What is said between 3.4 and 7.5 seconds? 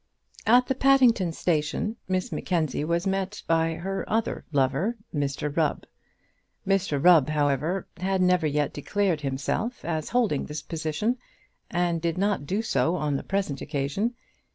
by her other lover, Mr Rubb. Mr Rubb,